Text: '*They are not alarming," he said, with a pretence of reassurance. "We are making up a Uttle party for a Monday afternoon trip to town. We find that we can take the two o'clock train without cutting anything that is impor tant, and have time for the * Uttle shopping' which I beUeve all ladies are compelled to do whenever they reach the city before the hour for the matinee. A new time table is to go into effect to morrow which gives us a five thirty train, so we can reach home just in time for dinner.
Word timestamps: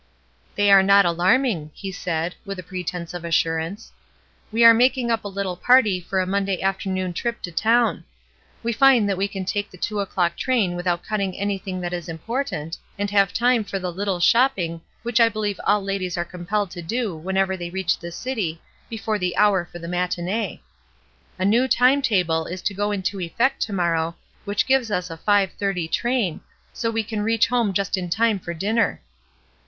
'*They 0.55 0.71
are 0.71 0.81
not 0.81 1.05
alarming," 1.05 1.69
he 1.75 1.91
said, 1.91 2.33
with 2.43 2.57
a 2.57 2.63
pretence 2.63 3.13
of 3.13 3.21
reassurance. 3.21 3.91
"We 4.51 4.63
are 4.63 4.73
making 4.73 5.11
up 5.11 5.23
a 5.23 5.29
Uttle 5.29 5.61
party 5.61 5.99
for 6.01 6.19
a 6.19 6.25
Monday 6.25 6.59
afternoon 6.59 7.13
trip 7.13 7.39
to 7.43 7.51
town. 7.51 8.03
We 8.63 8.73
find 8.73 9.07
that 9.07 9.15
we 9.15 9.27
can 9.27 9.45
take 9.45 9.69
the 9.69 9.77
two 9.77 9.99
o'clock 9.99 10.35
train 10.35 10.75
without 10.75 11.03
cutting 11.03 11.37
anything 11.37 11.81
that 11.81 11.93
is 11.93 12.07
impor 12.07 12.43
tant, 12.43 12.79
and 12.97 13.11
have 13.11 13.31
time 13.31 13.63
for 13.63 13.77
the 13.77 13.93
* 13.93 13.93
Uttle 13.93 14.19
shopping' 14.19 14.81
which 15.03 15.19
I 15.19 15.29
beUeve 15.29 15.59
all 15.67 15.83
ladies 15.83 16.17
are 16.17 16.25
compelled 16.25 16.71
to 16.71 16.81
do 16.81 17.15
whenever 17.15 17.55
they 17.55 17.69
reach 17.69 17.99
the 17.99 18.11
city 18.11 18.59
before 18.89 19.19
the 19.19 19.37
hour 19.37 19.69
for 19.71 19.77
the 19.77 19.87
matinee. 19.87 20.61
A 21.37 21.45
new 21.45 21.67
time 21.67 22.01
table 22.01 22.47
is 22.47 22.63
to 22.63 22.73
go 22.73 22.91
into 22.91 23.21
effect 23.21 23.61
to 23.67 23.71
morrow 23.71 24.15
which 24.45 24.65
gives 24.65 24.89
us 24.89 25.11
a 25.11 25.17
five 25.17 25.51
thirty 25.59 25.87
train, 25.87 26.41
so 26.73 26.89
we 26.89 27.03
can 27.03 27.21
reach 27.21 27.45
home 27.49 27.71
just 27.71 27.97
in 27.97 28.09
time 28.09 28.39
for 28.39 28.55
dinner. 28.55 28.99